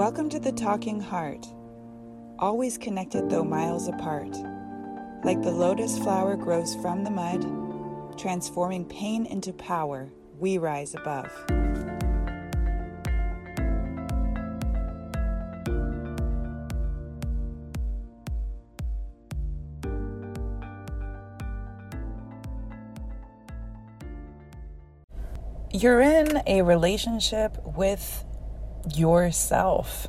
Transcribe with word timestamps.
Welcome 0.00 0.30
to 0.30 0.40
the 0.40 0.52
Talking 0.52 0.98
Heart, 0.98 1.46
always 2.38 2.78
connected 2.78 3.28
though 3.28 3.44
miles 3.44 3.86
apart. 3.86 4.34
Like 5.24 5.42
the 5.42 5.50
lotus 5.50 5.98
flower 5.98 6.36
grows 6.36 6.74
from 6.76 7.04
the 7.04 7.10
mud, 7.10 8.18
transforming 8.18 8.86
pain 8.86 9.26
into 9.26 9.52
power, 9.52 10.08
we 10.38 10.56
rise 10.56 10.94
above. 10.94 11.30
You're 25.70 26.00
in 26.00 26.42
a 26.46 26.62
relationship 26.62 27.58
with 27.76 28.24
yourself. 28.94 30.08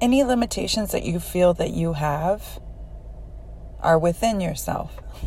Any 0.00 0.22
limitations 0.24 0.92
that 0.92 1.04
you 1.04 1.20
feel 1.20 1.54
that 1.54 1.70
you 1.70 1.94
have 1.94 2.60
are 3.80 3.98
within 3.98 4.40
yourself. 4.40 5.00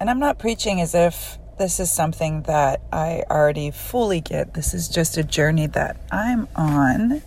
and 0.00 0.10
I'm 0.10 0.18
not 0.18 0.38
preaching 0.38 0.80
as 0.80 0.94
if 0.94 1.38
this 1.58 1.80
is 1.80 1.90
something 1.90 2.42
that 2.42 2.80
I 2.92 3.24
already 3.30 3.70
fully 3.70 4.20
get. 4.20 4.54
This 4.54 4.74
is 4.74 4.88
just 4.88 5.16
a 5.16 5.24
journey 5.24 5.66
that 5.68 5.96
I'm 6.10 6.48
on. 6.54 7.22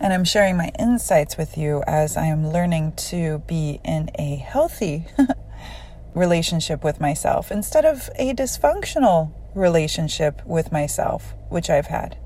And 0.00 0.12
I'm 0.12 0.24
sharing 0.24 0.56
my 0.56 0.72
insights 0.78 1.36
with 1.36 1.58
you 1.58 1.82
as 1.86 2.16
I 2.16 2.26
am 2.26 2.48
learning 2.48 2.92
to 3.10 3.38
be 3.46 3.80
in 3.84 4.10
a 4.18 4.36
healthy 4.36 5.06
relationship 6.14 6.82
with 6.82 7.00
myself 7.00 7.52
instead 7.52 7.84
of 7.84 8.08
a 8.16 8.32
dysfunctional 8.34 9.32
relationship 9.54 10.44
with 10.46 10.72
myself, 10.72 11.34
which 11.48 11.70
I've 11.70 11.86
had. 11.86 12.16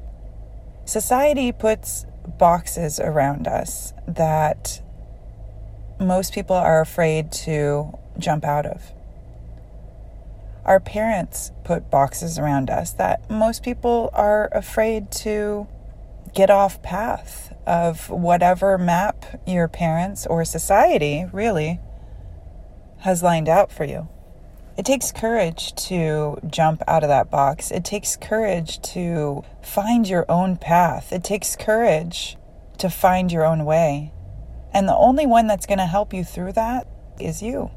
Society 0.85 1.53
puts 1.53 2.07
boxes 2.39 3.01
around 3.01 3.47
us 3.47 3.93
that 4.07 4.83
most 6.01 6.33
people 6.33 6.57
are 6.57 6.81
afraid 6.81 7.33
to 7.33 7.99
jump 8.19 8.45
out 8.45 8.67
of. 8.67 8.93
Our 10.65 10.81
parents 10.81 11.53
put 11.63 11.91
boxes 11.91 12.39
around 12.39 12.71
us 12.71 12.93
that 12.93 13.31
most 13.31 13.63
people 13.63 14.11
are 14.13 14.49
afraid 14.53 15.11
to 15.13 15.67
get 16.35 16.51
off 16.51 16.83
path 16.83 17.55
of 17.67 18.11
whatever 18.11 18.77
map 18.77 19.41
your 19.47 19.69
parents 19.69 20.27
or 20.27 20.45
society 20.45 21.27
really 21.33 21.81
has 23.01 23.23
lined 23.23 23.49
out 23.49 23.71
for 23.71 23.85
you. 23.85 24.09
It 24.77 24.85
takes 24.85 25.13
courage 25.13 25.73
to 25.87 26.39
jump 26.49 26.83
out 26.89 27.05
of 27.05 27.09
that 27.09 27.31
box. 27.31 27.71
It 27.71 27.85
takes 27.85 28.17
courage 28.17 28.83
to 28.93 29.45
find 29.63 30.09
your 30.09 30.27
own 30.29 30.57
path. 30.57 31.13
It 31.13 31.23
takes 31.23 31.55
courage 31.55 32.37
to 32.79 32.91
find 32.91 33.31
your 33.31 33.45
own 33.45 33.65
way. 33.65 34.13
And 34.73 34.89
the 34.89 34.97
only 34.97 35.27
one 35.27 35.47
that's 35.47 35.67
going 35.67 35.79
to 35.79 35.87
help 35.87 36.13
you 36.13 36.25
through 36.25 36.53
that 36.53 36.89
is 37.21 37.41
you. 37.41 37.71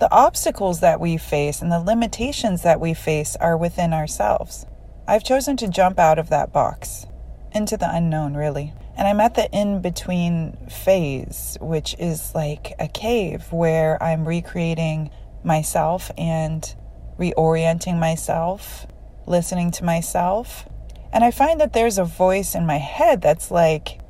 The 0.00 0.12
obstacles 0.12 0.80
that 0.80 1.00
we 1.00 1.16
face 1.16 1.62
and 1.62 1.72
the 1.72 1.80
limitations 1.80 2.62
that 2.62 2.80
we 2.80 2.92
face 2.92 3.36
are 3.36 3.56
within 3.56 3.94
ourselves. 3.94 4.66
I've 5.08 5.24
chosen 5.24 5.56
to 5.58 5.68
jump 5.68 5.98
out 5.98 6.18
of 6.18 6.28
that 6.28 6.52
box 6.52 7.06
into 7.52 7.78
the 7.78 7.88
unknown, 7.90 8.34
really. 8.34 8.74
And 8.96 9.08
I'm 9.08 9.20
at 9.20 9.34
the 9.34 9.50
in 9.50 9.80
between 9.80 10.58
phase, 10.68 11.56
which 11.60 11.96
is 11.98 12.34
like 12.34 12.74
a 12.78 12.88
cave 12.88 13.50
where 13.50 14.02
I'm 14.02 14.28
recreating 14.28 15.10
myself 15.44 16.10
and 16.16 16.74
reorienting 17.18 17.98
myself, 17.98 18.86
listening 19.26 19.70
to 19.72 19.84
myself. 19.84 20.68
And 21.12 21.24
I 21.24 21.30
find 21.30 21.60
that 21.60 21.72
there's 21.72 21.98
a 21.98 22.04
voice 22.04 22.54
in 22.54 22.66
my 22.66 22.78
head 22.78 23.22
that's 23.22 23.50
like, 23.50 24.00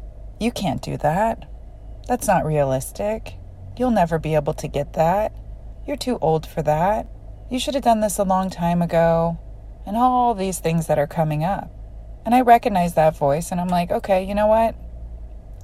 you 0.40 0.50
can't 0.50 0.82
do 0.82 0.96
that. 0.98 1.48
That's 2.08 2.26
not 2.26 2.44
realistic. 2.44 3.34
You'll 3.76 3.90
never 3.90 4.18
be 4.18 4.34
able 4.34 4.54
to 4.54 4.68
get 4.68 4.94
that. 4.94 5.32
You're 5.86 5.96
too 5.96 6.18
old 6.20 6.46
for 6.46 6.62
that. 6.62 7.06
You 7.50 7.58
should 7.58 7.74
have 7.74 7.84
done 7.84 8.00
this 8.00 8.18
a 8.18 8.24
long 8.24 8.50
time 8.50 8.80
ago. 8.80 9.38
And 9.86 9.96
all 9.96 10.34
these 10.34 10.60
things 10.60 10.86
that 10.86 10.98
are 10.98 11.06
coming 11.06 11.44
up. 11.44 11.70
And 12.24 12.34
I 12.34 12.40
recognize 12.40 12.94
that 12.94 13.16
voice 13.16 13.50
and 13.50 13.60
I'm 13.60 13.68
like, 13.68 13.90
okay, 13.90 14.24
you 14.24 14.34
know 14.34 14.46
what? 14.46 14.74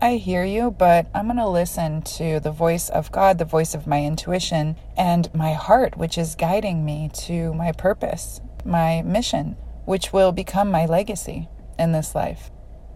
I 0.03 0.15
hear 0.15 0.45
you, 0.45 0.71
but 0.71 1.09
I'm 1.15 1.27
going 1.27 1.37
to 1.37 1.47
listen 1.47 2.01
to 2.03 2.41
the 2.41 2.51
voice 2.51 2.89
of 2.89 3.13
God, 3.13 3.37
the 3.37 3.45
voice 3.45 3.75
of 3.75 3.87
my 3.87 4.03
intuition, 4.03 4.77
and 4.97 5.33
my 5.35 5.53
heart, 5.53 5.99
which 5.99 6.17
is 6.17 6.37
guiding 6.37 6.87
me 6.87 7.11
to 7.27 7.53
my 7.53 7.73
purpose, 7.73 8.41
my 8.65 9.03
mission, 9.03 9.59
which 9.85 10.11
will 10.11 10.33
become 10.33 10.71
my 10.71 10.87
legacy 10.87 11.51
in 11.79 11.93
this 11.93 12.15
life. 12.15 12.51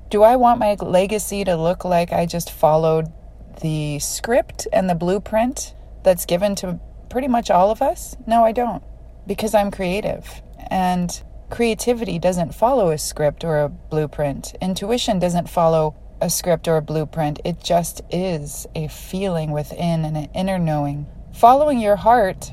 Do 0.08 0.22
I 0.22 0.36
want 0.36 0.58
my 0.58 0.76
legacy 0.80 1.44
to 1.44 1.56
look 1.56 1.84
like 1.84 2.10
I 2.10 2.24
just 2.24 2.50
followed 2.50 3.12
the 3.60 3.98
script 3.98 4.66
and 4.72 4.88
the 4.88 4.94
blueprint 4.94 5.74
that's 6.04 6.24
given 6.24 6.54
to 6.56 6.80
pretty 7.10 7.28
much 7.28 7.50
all 7.50 7.70
of 7.70 7.82
us? 7.82 8.16
No, 8.26 8.46
I 8.46 8.52
don't, 8.52 8.82
because 9.26 9.54
I'm 9.54 9.70
creative. 9.70 10.40
And 10.70 11.22
creativity 11.50 12.18
doesn't 12.18 12.54
follow 12.54 12.90
a 12.90 12.96
script 12.96 13.44
or 13.44 13.60
a 13.60 13.68
blueprint, 13.68 14.54
intuition 14.62 15.18
doesn't 15.18 15.50
follow 15.50 15.96
a 16.24 16.30
script 16.30 16.66
or 16.66 16.78
a 16.78 16.82
blueprint. 16.82 17.38
It 17.44 17.62
just 17.62 18.00
is 18.08 18.66
a 18.74 18.88
feeling 18.88 19.50
within 19.50 20.06
and 20.06 20.16
an 20.16 20.30
inner 20.34 20.58
knowing. 20.58 21.06
Following 21.34 21.80
your 21.80 21.96
heart 21.96 22.50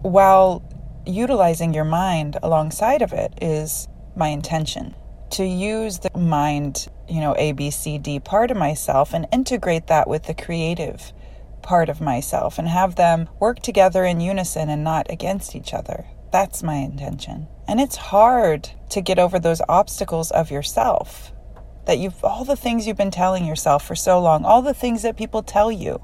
while 0.00 0.62
utilizing 1.04 1.74
your 1.74 1.84
mind 1.84 2.38
alongside 2.42 3.02
of 3.02 3.12
it 3.12 3.34
is 3.42 3.86
my 4.16 4.28
intention. 4.28 4.94
To 5.32 5.44
use 5.44 5.98
the 5.98 6.18
mind, 6.18 6.88
you 7.06 7.20
know, 7.20 7.34
A, 7.36 7.52
B, 7.52 7.70
C, 7.70 7.98
D 7.98 8.18
part 8.18 8.50
of 8.50 8.56
myself 8.56 9.12
and 9.12 9.28
integrate 9.30 9.88
that 9.88 10.08
with 10.08 10.22
the 10.22 10.34
creative 10.34 11.12
part 11.60 11.90
of 11.90 12.00
myself 12.00 12.58
and 12.58 12.66
have 12.66 12.94
them 12.94 13.28
work 13.38 13.60
together 13.60 14.06
in 14.06 14.20
unison 14.20 14.70
and 14.70 14.82
not 14.82 15.10
against 15.10 15.54
each 15.54 15.74
other. 15.74 16.06
That's 16.32 16.62
my 16.62 16.76
intention. 16.76 17.46
And 17.68 17.78
it's 17.78 17.96
hard 17.96 18.70
to 18.88 19.02
get 19.02 19.18
over 19.18 19.38
those 19.38 19.60
obstacles 19.68 20.30
of 20.30 20.50
yourself 20.50 21.32
that 21.84 21.98
you've 21.98 22.22
all 22.24 22.44
the 22.44 22.56
things 22.56 22.86
you've 22.86 22.96
been 22.96 23.10
telling 23.10 23.44
yourself 23.44 23.86
for 23.86 23.94
so 23.94 24.20
long, 24.20 24.44
all 24.44 24.62
the 24.62 24.74
things 24.74 25.02
that 25.02 25.16
people 25.16 25.42
tell 25.42 25.70
you, 25.70 26.00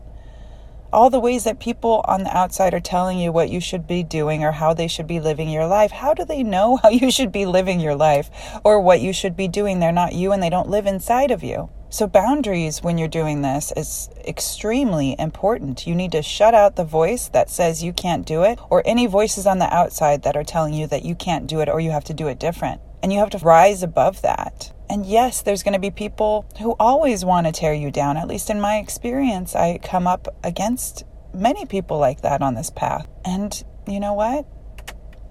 all 0.93 1.11
the 1.11 1.21
ways 1.21 1.45
that 1.45 1.61
people 1.61 2.03
on 2.09 2.25
the 2.25 2.37
outside 2.37 2.73
are 2.75 2.81
telling 2.81 3.19
you 3.19 3.31
what 3.31 3.51
you 3.51 3.61
should 3.61 3.87
be 3.87 4.03
doing 4.03 4.43
or 4.43 4.53
how 4.53 4.73
they 4.73 4.89
should 4.89 5.07
be 5.07 5.21
living 5.21 5.51
your 5.51 5.67
life. 5.67 5.91
How 5.91 6.15
do 6.15 6.25
they 6.25 6.43
know 6.43 6.77
how 6.83 6.89
you 6.89 7.11
should 7.11 7.33
be 7.33 7.47
living 7.47 7.81
your 7.81 7.95
life 7.95 8.31
or 8.65 8.81
what 8.81 9.01
you 9.01 9.13
should 9.13 9.37
be 9.37 9.49
doing? 9.49 9.81
They're 9.81 9.93
not 9.93 10.15
you 10.15 10.33
and 10.33 10.43
they 10.43 10.51
don't 10.51 10.71
live 10.71 10.87
inside 10.87 11.31
of 11.31 11.43
you. 11.43 11.69
So, 11.91 12.07
boundaries 12.07 12.83
when 12.83 12.99
you're 12.99 13.09
doing 13.09 13.41
this 13.41 13.73
is 13.75 14.11
extremely 14.27 15.17
important. 15.19 15.87
You 15.87 15.95
need 15.95 16.13
to 16.13 16.23
shut 16.23 16.53
out 16.53 16.77
the 16.77 16.85
voice 16.85 17.29
that 17.29 17.49
says 17.49 17.83
you 17.83 17.95
can't 17.95 18.27
do 18.27 18.43
it, 18.43 18.59
or 18.69 18.83
any 18.85 19.07
voices 19.07 19.47
on 19.47 19.59
the 19.59 19.75
outside 19.75 20.23
that 20.25 20.37
are 20.37 20.45
telling 20.45 20.75
you 20.75 20.87
that 20.89 21.03
you 21.03 21.15
can't 21.15 21.47
do 21.47 21.61
it 21.61 21.69
or 21.71 21.81
you 21.81 21.91
have 21.91 22.05
to 22.05 22.13
do 22.13 22.29
it 22.29 22.39
different. 22.39 22.83
And 23.03 23.13
you 23.13 23.19
have 23.19 23.31
to 23.31 23.39
rise 23.39 23.83
above 23.83 24.23
that. 24.23 24.73
And 24.91 25.05
yes, 25.05 25.43
there's 25.43 25.63
going 25.63 25.75
to 25.75 25.79
be 25.79 25.91
people 25.91 26.47
who 26.61 26.75
always 26.79 27.25
want 27.25 27.47
to 27.47 27.53
tear 27.53 27.75
you 27.75 27.91
down. 27.91 28.17
At 28.17 28.29
least 28.29 28.51
in 28.51 28.61
my 28.61 28.79
experience, 28.79 29.55
I 29.55 29.79
come 29.83 30.07
up 30.07 30.29
against 30.43 31.05
many 31.35 31.67
people 31.67 31.99
like 31.99 32.23
that 32.23 32.43
on 32.43 32.55
this 32.55 32.71
path. 32.71 33.07
And 33.25 33.63
you 33.87 34.01
know 34.01 34.15
what? 34.15 34.47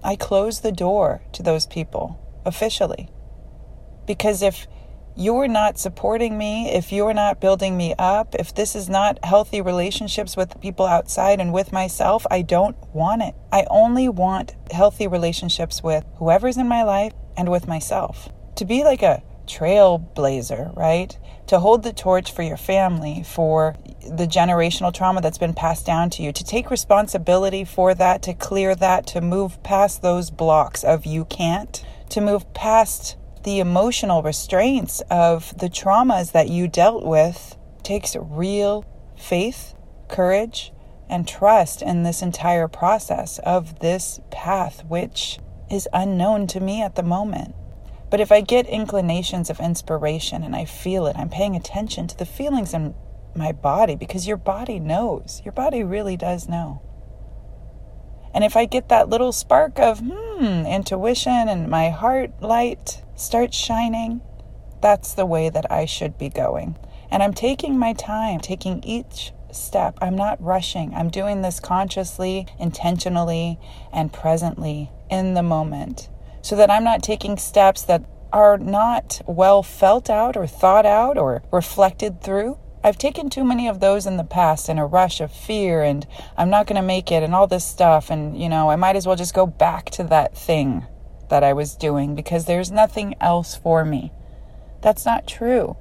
I 0.02 0.14
close 0.16 0.60
the 0.60 0.72
door 0.72 1.22
to 1.32 1.42
those 1.42 1.66
people 1.66 2.20
officially. 2.44 3.08
Because 4.06 4.42
if 4.42 4.66
you're 5.16 5.48
not 5.48 5.78
supporting 5.78 6.38
me, 6.38 6.70
if 6.70 6.92
you're 6.92 7.12
not 7.12 7.40
building 7.40 7.76
me 7.76 7.92
up, 7.98 8.36
if 8.36 8.54
this 8.54 8.76
is 8.76 8.88
not 8.88 9.18
healthy 9.24 9.60
relationships 9.60 10.36
with 10.36 10.60
people 10.60 10.86
outside 10.86 11.40
and 11.40 11.52
with 11.52 11.72
myself, 11.72 12.24
I 12.30 12.42
don't 12.42 12.76
want 12.94 13.22
it. 13.22 13.34
I 13.50 13.66
only 13.68 14.08
want 14.08 14.54
healthy 14.70 15.08
relationships 15.08 15.82
with 15.82 16.04
whoever's 16.18 16.56
in 16.56 16.68
my 16.68 16.84
life 16.84 17.12
and 17.38 17.48
with 17.48 17.66
myself. 17.66 18.28
To 18.56 18.66
be 18.66 18.84
like 18.84 19.02
a 19.02 19.22
trailblazer, 19.46 20.76
right? 20.76 21.16
To 21.46 21.60
hold 21.60 21.82
the 21.82 21.92
torch 21.92 22.30
for 22.32 22.42
your 22.42 22.58
family, 22.58 23.22
for 23.22 23.76
the 24.02 24.26
generational 24.26 24.92
trauma 24.92 25.22
that's 25.22 25.38
been 25.38 25.54
passed 25.54 25.86
down 25.86 26.10
to 26.10 26.22
you, 26.22 26.32
to 26.32 26.44
take 26.44 26.70
responsibility 26.70 27.64
for 27.64 27.94
that, 27.94 28.20
to 28.22 28.34
clear 28.34 28.74
that, 28.74 29.06
to 29.08 29.22
move 29.22 29.62
past 29.62 30.02
those 30.02 30.30
blocks 30.30 30.84
of 30.84 31.06
you 31.06 31.24
can't, 31.24 31.82
to 32.10 32.20
move 32.20 32.52
past 32.52 33.16
the 33.44 33.60
emotional 33.60 34.22
restraints 34.22 35.00
of 35.10 35.56
the 35.58 35.70
traumas 35.70 36.32
that 36.32 36.48
you 36.48 36.68
dealt 36.68 37.06
with 37.06 37.56
takes 37.82 38.16
real 38.16 38.84
faith, 39.16 39.74
courage, 40.08 40.72
and 41.08 41.26
trust 41.26 41.80
in 41.80 42.02
this 42.02 42.20
entire 42.20 42.68
process 42.68 43.38
of 43.38 43.78
this 43.78 44.20
path, 44.30 44.84
which 44.86 45.38
is 45.70 45.88
unknown 45.92 46.46
to 46.48 46.60
me 46.60 46.82
at 46.82 46.94
the 46.94 47.02
moment. 47.02 47.54
But 48.10 48.20
if 48.20 48.32
I 48.32 48.40
get 48.40 48.66
inclinations 48.66 49.50
of 49.50 49.60
inspiration 49.60 50.42
and 50.42 50.56
I 50.56 50.64
feel 50.64 51.06
it, 51.06 51.16
I'm 51.16 51.28
paying 51.28 51.54
attention 51.54 52.06
to 52.08 52.16
the 52.16 52.24
feelings 52.24 52.72
in 52.72 52.94
my 53.34 53.52
body 53.52 53.94
because 53.94 54.26
your 54.26 54.36
body 54.36 54.78
knows. 54.78 55.42
Your 55.44 55.52
body 55.52 55.84
really 55.84 56.16
does 56.16 56.48
know. 56.48 56.82
And 58.34 58.44
if 58.44 58.56
I 58.56 58.66
get 58.66 58.88
that 58.88 59.08
little 59.08 59.32
spark 59.32 59.78
of, 59.78 60.00
hmm, 60.00 60.66
intuition 60.66 61.48
and 61.48 61.68
my 61.68 61.90
heart 61.90 62.42
light 62.42 63.02
starts 63.14 63.56
shining, 63.56 64.20
that's 64.80 65.14
the 65.14 65.26
way 65.26 65.50
that 65.50 65.70
I 65.70 65.86
should 65.86 66.18
be 66.18 66.28
going. 66.28 66.76
And 67.10 67.22
I'm 67.22 67.34
taking 67.34 67.78
my 67.78 67.94
time, 67.94 68.40
taking 68.40 68.82
each 68.84 69.32
step. 69.52 69.98
I'm 70.00 70.16
not 70.16 70.42
rushing. 70.42 70.94
I'm 70.94 71.10
doing 71.10 71.42
this 71.42 71.60
consciously, 71.60 72.46
intentionally, 72.58 73.58
and 73.92 74.12
presently 74.12 74.90
in 75.10 75.34
the 75.34 75.42
moment 75.42 76.08
so 76.42 76.56
that 76.56 76.70
I'm 76.70 76.84
not 76.84 77.02
taking 77.02 77.36
steps 77.36 77.82
that 77.82 78.04
are 78.32 78.58
not 78.58 79.20
well 79.26 79.62
felt 79.62 80.10
out 80.10 80.36
or 80.36 80.46
thought 80.46 80.86
out 80.86 81.18
or 81.18 81.42
reflected 81.52 82.22
through. 82.22 82.58
I've 82.82 82.98
taken 82.98 83.28
too 83.28 83.44
many 83.44 83.68
of 83.68 83.80
those 83.80 84.06
in 84.06 84.16
the 84.16 84.24
past 84.24 84.68
in 84.68 84.78
a 84.78 84.86
rush 84.86 85.20
of 85.20 85.32
fear 85.32 85.82
and 85.82 86.06
I'm 86.36 86.48
not 86.48 86.66
going 86.66 86.80
to 86.80 86.86
make 86.86 87.10
it 87.10 87.22
and 87.22 87.34
all 87.34 87.46
this 87.46 87.66
stuff. 87.66 88.08
And, 88.10 88.40
you 88.40 88.48
know, 88.48 88.70
I 88.70 88.76
might 88.76 88.96
as 88.96 89.06
well 89.06 89.16
just 89.16 89.34
go 89.34 89.46
back 89.46 89.90
to 89.90 90.04
that 90.04 90.36
thing 90.36 90.86
that 91.28 91.42
I 91.42 91.52
was 91.52 91.74
doing 91.74 92.14
because 92.14 92.44
there's 92.44 92.70
nothing 92.70 93.14
else 93.20 93.54
for 93.54 93.84
me. 93.84 94.12
That's 94.80 95.04
not 95.04 95.26
true. 95.26 95.76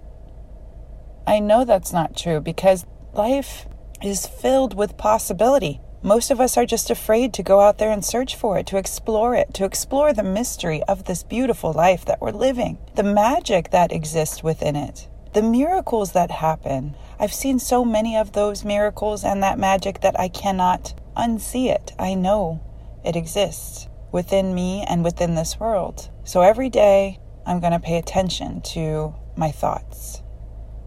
I 1.25 1.39
know 1.39 1.65
that's 1.65 1.93
not 1.93 2.17
true 2.17 2.39
because 2.39 2.85
life 3.17 3.65
is 4.01 4.27
filled 4.27 4.75
with 4.75 4.97
possibility. 4.97 5.81
Most 6.03 6.31
of 6.31 6.39
us 6.39 6.55
are 6.57 6.65
just 6.65 6.89
afraid 6.89 7.33
to 7.33 7.43
go 7.43 7.59
out 7.59 7.79
there 7.79 7.91
and 7.91 8.05
search 8.05 8.35
for 8.35 8.57
it, 8.57 8.67
to 8.67 8.77
explore 8.77 9.35
it, 9.35 9.53
to 9.55 9.65
explore 9.65 10.13
the 10.13 10.23
mystery 10.23 10.83
of 10.83 11.05
this 11.05 11.23
beautiful 11.23 11.73
life 11.73 12.05
that 12.05 12.21
we're 12.21 12.31
living, 12.31 12.77
the 12.95 13.03
magic 13.03 13.71
that 13.71 13.91
exists 13.91 14.43
within 14.43 14.75
it 14.75 15.07
the 15.37 15.43
miracles 15.43 16.13
that 16.13 16.31
happen. 16.31 16.95
I've 17.19 17.31
seen 17.31 17.59
so 17.59 17.85
many 17.85 18.17
of 18.17 18.31
those 18.31 18.65
miracles 18.65 19.23
and 19.23 19.43
that 19.43 19.59
magic 19.59 20.01
that 20.01 20.19
I 20.19 20.29
cannot 20.29 20.99
unsee 21.15 21.69
it. 21.69 21.93
I 21.99 22.15
know 22.15 22.59
it 23.05 23.15
exists 23.15 23.87
within 24.11 24.55
me 24.55 24.83
and 24.87 25.03
within 25.03 25.35
this 25.35 25.59
world. 25.59 26.09
So 26.23 26.41
every 26.41 26.69
day, 26.71 27.19
I'm 27.45 27.59
going 27.59 27.73
to 27.73 27.79
pay 27.79 27.97
attention 27.97 28.61
to 28.73 29.13
my 29.35 29.51
thoughts. 29.51 30.23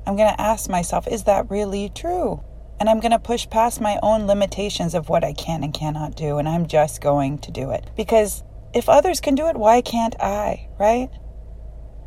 I'm 0.07 0.17
going 0.17 0.33
to 0.33 0.41
ask 0.41 0.69
myself, 0.69 1.07
is 1.07 1.25
that 1.25 1.51
really 1.51 1.89
true? 1.89 2.43
And 2.79 2.89
I'm 2.89 3.01
going 3.01 3.13
to 3.13 3.19
push 3.19 3.49
past 3.49 3.81
my 3.81 3.99
own 4.03 4.27
limitations 4.27 4.95
of 4.95 5.09
what 5.09 5.23
I 5.23 5.33
can 5.35 5.63
and 5.63 5.75
cannot 5.75 6.17
do, 6.17 6.39
and 6.39 6.49
I'm 6.49 6.67
just 6.67 7.01
going 7.01 7.39
to 7.41 7.51
do 7.51 7.71
it. 7.71 7.91
Because 7.97 8.43
if 8.73 8.89
others 8.89 9.21
can 9.21 9.35
do 9.35 9.49
it, 9.49 9.57
why 9.57 9.83
can't 9.83 10.17
I, 10.21 10.69
right? 10.79 11.11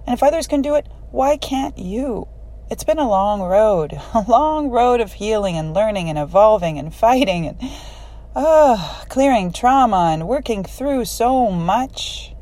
And 0.07 0.13
if 0.13 0.24
others 0.24 0.48
can 0.48 0.62
do 0.62 0.75
it, 0.75 0.88
why 1.12 1.38
can't 1.38 1.78
you? 1.78 2.28
It's 2.72 2.84
been 2.84 3.00
a 3.00 3.07
long 3.07 3.42
road, 3.42 3.94
a 4.13 4.25
long 4.28 4.69
road 4.69 5.00
of 5.00 5.13
healing 5.13 5.57
and 5.57 5.74
learning 5.74 6.10
and 6.10 6.18
evolving 6.18 6.80
and 6.80 6.94
fighting 6.94 7.48
and 7.48 7.57
uh, 8.36 9.04
clearing 9.10 9.54
trauma 9.54 10.10
and 10.12 10.28
working 10.28 10.63
through 10.63 11.06
so 11.06 11.51
much. 11.51 12.33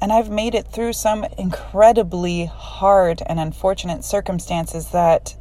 And 0.00 0.12
I've 0.12 0.30
made 0.30 0.54
it 0.54 0.68
through 0.68 0.92
some 0.92 1.24
incredibly 1.38 2.46
hard 2.46 3.22
and 3.26 3.40
unfortunate 3.40 4.04
circumstances 4.04 4.90
that 4.90 5.36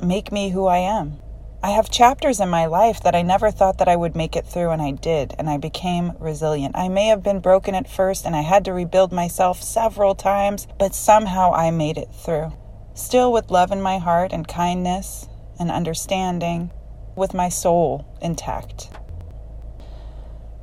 make 0.00 0.30
me 0.30 0.50
who 0.50 0.66
I 0.66 0.78
am. 0.78 1.18
I 1.62 1.70
have 1.70 1.90
chapters 1.90 2.38
in 2.38 2.48
my 2.48 2.66
life 2.66 3.02
that 3.02 3.16
I 3.16 3.22
never 3.22 3.50
thought 3.50 3.78
that 3.78 3.88
I 3.88 3.96
would 3.96 4.14
make 4.14 4.36
it 4.36 4.46
through 4.46 4.70
and 4.70 4.80
I 4.80 4.92
did 4.92 5.34
and 5.38 5.50
I 5.50 5.56
became 5.56 6.12
resilient. 6.20 6.76
I 6.76 6.88
may 6.88 7.06
have 7.06 7.22
been 7.22 7.40
broken 7.40 7.74
at 7.74 7.90
first 7.90 8.24
and 8.24 8.36
I 8.36 8.42
had 8.42 8.64
to 8.66 8.72
rebuild 8.72 9.12
myself 9.12 9.62
several 9.62 10.14
times, 10.14 10.68
but 10.78 10.94
somehow 10.94 11.52
I 11.52 11.70
made 11.70 11.98
it 11.98 12.08
through 12.12 12.52
still 12.96 13.30
with 13.30 13.50
love 13.50 13.70
in 13.70 13.80
my 13.80 13.98
heart 13.98 14.32
and 14.32 14.48
kindness 14.48 15.28
and 15.58 15.70
understanding, 15.70 16.70
with 17.14 17.34
my 17.34 17.48
soul 17.48 18.04
intact. 18.20 18.90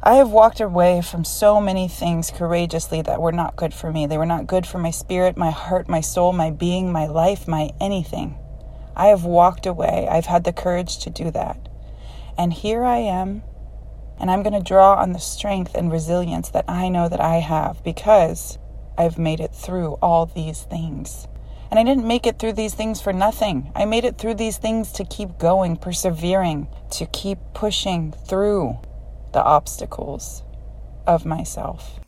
I 0.06 0.16
have 0.16 0.32
walked 0.32 0.60
away 0.60 1.02
from 1.02 1.24
so 1.24 1.62
many 1.62 1.88
things 1.88 2.30
courageously 2.30 3.02
that 3.04 3.22
were 3.22 3.32
not 3.32 3.56
good 3.56 3.74
for 3.74 3.90
me. 3.90 4.06
They 4.06 4.18
were 4.18 4.26
not 4.26 4.48
good 4.48 4.68
for 4.68 4.78
my 4.78 4.92
spirit, 4.92 5.38
my 5.38 5.50
heart, 5.50 5.88
my 5.88 6.02
soul, 6.02 6.34
my 6.34 6.52
being, 6.52 6.92
my 6.92 7.08
life, 7.08 7.48
my 7.48 7.70
anything. 7.80 8.38
I 8.98 9.08
have 9.08 9.24
walked 9.24 9.66
away. 9.66 10.06
I've 10.12 10.26
had 10.26 10.44
the 10.44 10.52
courage 10.52 10.98
to 11.00 11.10
do 11.10 11.32
that. 11.32 11.70
And 12.38 12.52
here 12.52 12.84
I 12.84 12.98
am, 12.98 13.44
and 14.20 14.30
I'm 14.30 14.44
going 14.44 14.62
to 14.62 14.70
draw 14.70 14.96
on 14.96 15.14
the 15.14 15.20
strength 15.20 15.74
and 15.74 15.90
resilience 15.90 16.50
that 16.50 16.66
I 16.68 16.90
know 16.90 17.08
that 17.08 17.22
I 17.22 17.38
have 17.38 17.82
because 17.82 18.58
I've 18.98 19.18
made 19.18 19.40
it 19.40 19.56
through 19.56 19.94
all 20.02 20.26
these 20.26 20.64
things. 20.64 21.30
And 21.72 21.80
I 21.80 21.86
didn't 21.86 22.06
make 22.06 22.28
it 22.28 22.40
through 22.40 22.54
these 22.54 22.74
things 22.74 23.00
for 23.00 23.14
nothing. 23.14 23.72
I 23.74 23.86
made 23.86 24.04
it 24.04 24.18
through 24.18 24.36
these 24.36 24.58
things 24.58 24.92
to 24.92 25.06
keep 25.06 25.38
going, 25.38 25.78
persevering, 25.78 26.68
to 26.92 27.06
keep 27.06 27.38
pushing 27.54 28.12
through 28.12 28.80
the 29.34 29.44
obstacles 29.44 30.44
of 31.08 31.26
myself. 31.26 32.00